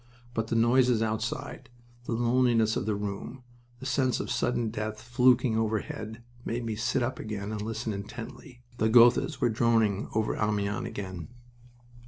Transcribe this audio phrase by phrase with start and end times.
[0.33, 1.69] But the noises outside,
[2.05, 3.43] the loneliness of the room,
[3.79, 8.63] the sense of sudden death fluking overhead, made me sit up again and listen intently.
[8.79, 11.27] The Gothas were droning over Amiens again.